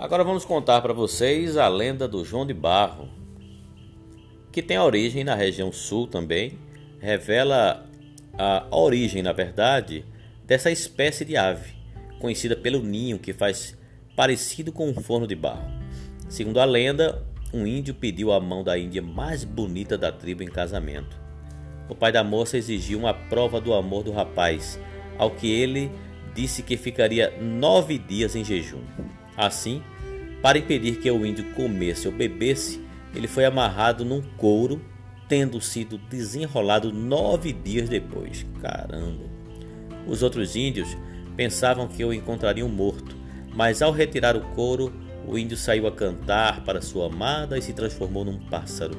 Agora 0.00 0.24
vamos 0.24 0.46
contar 0.46 0.80
para 0.80 0.94
vocês 0.94 1.58
a 1.58 1.68
lenda 1.68 2.08
do 2.08 2.24
João 2.24 2.46
de 2.46 2.54
Barro, 2.54 3.06
que 4.50 4.62
tem 4.62 4.78
origem 4.78 5.22
na 5.22 5.34
região 5.34 5.70
sul 5.70 6.06
também, 6.06 6.58
revela 6.98 7.86
a 8.32 8.66
origem, 8.70 9.22
na 9.22 9.34
verdade, 9.34 10.06
dessa 10.46 10.70
espécie 10.70 11.22
de 11.22 11.36
ave, 11.36 11.74
conhecida 12.18 12.56
pelo 12.56 12.82
ninho 12.82 13.18
que 13.18 13.34
faz 13.34 13.76
parecido 14.16 14.72
com 14.72 14.88
um 14.88 14.94
forno 14.94 15.26
de 15.26 15.34
barro. 15.34 15.70
Segundo 16.30 16.60
a 16.60 16.64
lenda, 16.64 17.22
um 17.52 17.66
índio 17.66 17.94
pediu 17.94 18.32
a 18.32 18.40
mão 18.40 18.64
da 18.64 18.78
índia 18.78 19.02
mais 19.02 19.44
bonita 19.44 19.98
da 19.98 20.10
tribo 20.10 20.42
em 20.42 20.48
casamento. 20.48 21.20
O 21.90 21.94
pai 21.94 22.10
da 22.10 22.24
moça 22.24 22.56
exigiu 22.56 23.00
uma 23.00 23.12
prova 23.12 23.60
do 23.60 23.74
amor 23.74 24.02
do 24.02 24.12
rapaz, 24.12 24.80
ao 25.18 25.30
que 25.30 25.52
ele 25.52 25.92
disse 26.34 26.62
que 26.62 26.78
ficaria 26.78 27.38
nove 27.38 27.98
dias 27.98 28.34
em 28.34 28.42
jejum. 28.42 28.80
Assim, 29.40 29.82
para 30.42 30.58
impedir 30.58 30.96
que 30.96 31.10
o 31.10 31.24
índio 31.24 31.44
comesse 31.54 32.06
ou 32.06 32.12
bebesse, 32.12 32.78
ele 33.14 33.26
foi 33.26 33.46
amarrado 33.46 34.04
num 34.04 34.20
couro, 34.36 34.82
tendo 35.26 35.58
sido 35.62 35.96
desenrolado 35.96 36.92
nove 36.92 37.50
dias 37.50 37.88
depois. 37.88 38.44
Caramba! 38.60 39.24
Os 40.06 40.22
outros 40.22 40.56
índios 40.56 40.94
pensavam 41.36 41.88
que 41.88 42.04
o 42.04 42.12
encontrariam 42.12 42.68
morto, 42.68 43.16
mas 43.54 43.80
ao 43.80 43.92
retirar 43.92 44.36
o 44.36 44.42
couro, 44.54 44.92
o 45.26 45.38
índio 45.38 45.56
saiu 45.56 45.86
a 45.86 45.92
cantar 45.92 46.62
para 46.62 46.82
sua 46.82 47.06
amada 47.06 47.56
e 47.56 47.62
se 47.62 47.72
transformou 47.72 48.26
num 48.26 48.38
pássaro. 48.38 48.94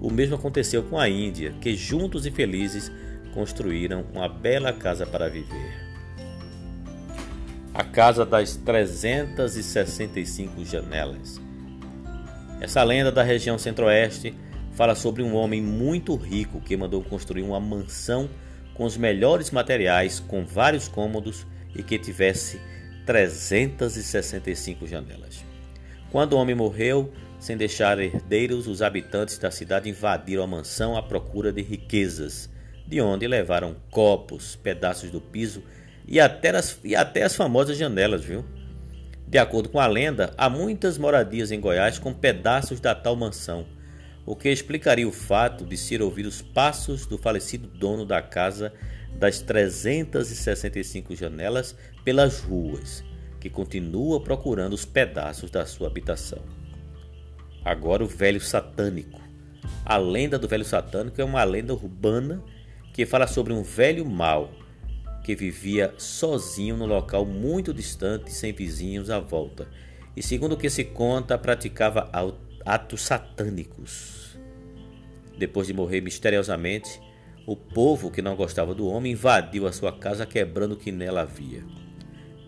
O 0.00 0.12
mesmo 0.12 0.36
aconteceu 0.36 0.84
com 0.84 0.96
a 0.96 1.08
Índia, 1.08 1.54
que 1.60 1.74
juntos 1.74 2.24
e 2.24 2.30
felizes 2.30 2.92
construíram 3.34 4.04
uma 4.14 4.28
bela 4.28 4.72
casa 4.72 5.04
para 5.04 5.28
viver. 5.28 5.85
Casa 7.96 8.24
das 8.26 8.56
365 8.56 10.62
janelas. 10.66 11.40
Essa 12.60 12.82
lenda 12.82 13.10
da 13.10 13.22
região 13.22 13.56
centro-oeste 13.56 14.34
fala 14.72 14.94
sobre 14.94 15.22
um 15.22 15.34
homem 15.34 15.62
muito 15.62 16.14
rico 16.14 16.60
que 16.60 16.76
mandou 16.76 17.02
construir 17.02 17.40
uma 17.40 17.58
mansão 17.58 18.28
com 18.74 18.84
os 18.84 18.98
melhores 18.98 19.50
materiais, 19.50 20.20
com 20.20 20.44
vários 20.44 20.88
cômodos 20.88 21.46
e 21.74 21.82
que 21.82 21.98
tivesse 21.98 22.60
365 23.06 24.86
janelas. 24.86 25.42
Quando 26.12 26.34
o 26.34 26.36
homem 26.36 26.54
morreu, 26.54 27.10
sem 27.40 27.56
deixar 27.56 27.98
herdeiros, 27.98 28.66
os 28.66 28.82
habitantes 28.82 29.38
da 29.38 29.50
cidade 29.50 29.88
invadiram 29.88 30.42
a 30.42 30.46
mansão 30.46 30.98
à 30.98 31.02
procura 31.02 31.50
de 31.50 31.62
riquezas, 31.62 32.50
de 32.86 33.00
onde 33.00 33.26
levaram 33.26 33.74
copos, 33.90 34.54
pedaços 34.54 35.10
do 35.10 35.18
piso 35.18 35.62
e 36.06 36.20
até 36.20 36.50
as, 36.56 36.78
e 36.84 36.94
até 36.94 37.24
as 37.24 37.34
famosas 37.34 37.76
janelas, 37.76 38.24
viu? 38.24 38.44
De 39.26 39.38
acordo 39.38 39.68
com 39.68 39.80
a 39.80 39.86
lenda, 39.86 40.32
há 40.38 40.48
muitas 40.48 40.96
moradias 40.96 41.50
em 41.50 41.60
Goiás 41.60 41.98
com 41.98 42.14
pedaços 42.14 42.78
da 42.78 42.94
tal 42.94 43.16
mansão, 43.16 43.66
o 44.24 44.36
que 44.36 44.48
explicaria 44.48 45.06
o 45.06 45.12
fato 45.12 45.64
de 45.64 45.76
se 45.76 46.00
ouvir 46.00 46.26
os 46.26 46.40
passos 46.40 47.06
do 47.06 47.18
falecido 47.18 47.66
dono 47.66 48.06
da 48.06 48.22
casa 48.22 48.72
das 49.18 49.40
365 49.40 51.16
janelas 51.16 51.76
pelas 52.04 52.40
ruas, 52.40 53.02
que 53.40 53.50
continua 53.50 54.22
procurando 54.22 54.74
os 54.74 54.84
pedaços 54.84 55.50
da 55.50 55.66
sua 55.66 55.88
habitação. 55.88 56.42
Agora 57.64 58.04
o 58.04 58.06
velho 58.06 58.40
satânico. 58.40 59.20
A 59.84 59.96
lenda 59.96 60.38
do 60.38 60.46
velho 60.46 60.64
satânico 60.64 61.20
é 61.20 61.24
uma 61.24 61.42
lenda 61.42 61.74
urbana 61.74 62.42
que 62.92 63.04
fala 63.04 63.26
sobre 63.26 63.52
um 63.52 63.62
velho 63.62 64.08
mal 64.08 64.52
que 65.26 65.34
vivia 65.34 65.92
sozinho 65.98 66.76
no 66.76 66.86
local 66.86 67.26
muito 67.26 67.74
distante, 67.74 68.32
sem 68.32 68.52
vizinhos 68.52 69.10
à 69.10 69.18
volta, 69.18 69.66
e 70.16 70.22
segundo 70.22 70.52
o 70.52 70.56
que 70.56 70.70
se 70.70 70.84
conta, 70.84 71.36
praticava 71.36 72.08
atos 72.64 73.02
satânicos. 73.02 74.38
Depois 75.36 75.66
de 75.66 75.74
morrer 75.74 76.00
misteriosamente, 76.00 77.00
o 77.44 77.56
povo 77.56 78.08
que 78.08 78.22
não 78.22 78.36
gostava 78.36 78.72
do 78.72 78.86
homem 78.86 79.14
invadiu 79.14 79.66
a 79.66 79.72
sua 79.72 79.90
casa, 79.90 80.24
quebrando 80.24 80.74
o 80.74 80.76
que 80.76 80.92
nela 80.92 81.22
havia. 81.22 81.64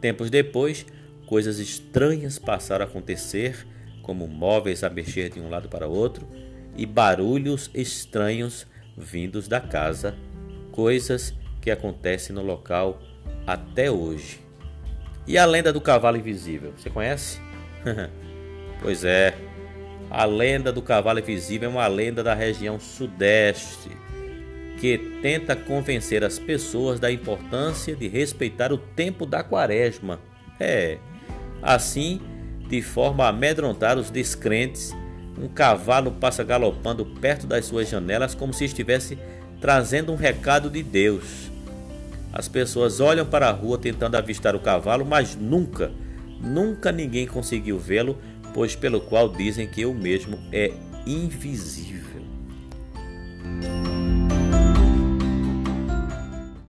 Tempos 0.00 0.30
depois, 0.30 0.86
coisas 1.26 1.58
estranhas 1.58 2.38
passaram 2.38 2.84
a 2.84 2.88
acontecer, 2.88 3.66
como 4.02 4.28
móveis 4.28 4.84
a 4.84 4.88
mexer 4.88 5.30
de 5.30 5.40
um 5.40 5.50
lado 5.50 5.68
para 5.68 5.88
outro 5.88 6.28
e 6.76 6.86
barulhos 6.86 7.72
estranhos 7.74 8.68
vindos 8.96 9.48
da 9.48 9.60
casa, 9.60 10.16
coisas 10.70 11.34
que 11.68 11.70
acontece 11.70 12.32
no 12.32 12.42
local 12.42 12.98
até 13.46 13.90
hoje. 13.90 14.40
E 15.26 15.36
a 15.36 15.44
lenda 15.44 15.70
do 15.70 15.82
cavalo 15.82 16.16
invisível, 16.16 16.72
você 16.74 16.88
conhece? 16.88 17.38
pois 18.80 19.04
é, 19.04 19.34
a 20.10 20.24
lenda 20.24 20.72
do 20.72 20.80
cavalo 20.80 21.18
invisível 21.18 21.68
é 21.68 21.72
uma 21.72 21.86
lenda 21.86 22.22
da 22.22 22.32
região 22.32 22.80
sudeste 22.80 23.90
que 24.80 24.96
tenta 25.20 25.54
convencer 25.54 26.24
as 26.24 26.38
pessoas 26.38 26.98
da 26.98 27.12
importância 27.12 27.94
de 27.94 28.08
respeitar 28.08 28.72
o 28.72 28.78
tempo 28.78 29.26
da 29.26 29.42
quaresma. 29.42 30.18
É, 30.58 30.96
assim, 31.60 32.20
de 32.66 32.80
forma 32.80 33.24
a 33.24 33.28
amedrontar 33.28 33.98
os 33.98 34.10
descrentes, 34.10 34.94
um 35.38 35.48
cavalo 35.48 36.12
passa 36.12 36.42
galopando 36.42 37.04
perto 37.04 37.46
das 37.46 37.66
suas 37.66 37.90
janelas 37.90 38.34
como 38.34 38.54
se 38.54 38.64
estivesse 38.64 39.18
trazendo 39.60 40.12
um 40.12 40.16
recado 40.16 40.70
de 40.70 40.82
Deus. 40.82 41.57
As 42.32 42.48
pessoas 42.48 43.00
olham 43.00 43.26
para 43.26 43.48
a 43.48 43.52
rua 43.52 43.78
tentando 43.78 44.16
avistar 44.16 44.54
o 44.54 44.60
cavalo, 44.60 45.04
mas 45.04 45.34
nunca, 45.36 45.90
nunca 46.40 46.92
ninguém 46.92 47.26
conseguiu 47.26 47.78
vê-lo, 47.78 48.18
pois 48.54 48.76
pelo 48.76 49.00
qual 49.00 49.28
dizem 49.28 49.66
que 49.66 49.84
o 49.84 49.94
mesmo 49.94 50.38
é 50.52 50.72
invisível. 51.06 52.22